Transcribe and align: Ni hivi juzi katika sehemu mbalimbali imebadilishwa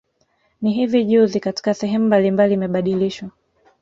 Ni 0.61 0.73
hivi 0.73 1.05
juzi 1.09 1.39
katika 1.39 1.73
sehemu 1.73 2.05
mbalimbali 2.07 2.53
imebadilishwa 2.53 3.29